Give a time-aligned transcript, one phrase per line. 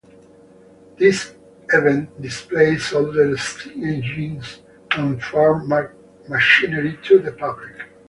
[0.97, 1.35] This
[1.71, 4.61] event displays older steam engines
[4.97, 5.71] and farm
[6.27, 7.75] machinery to the public.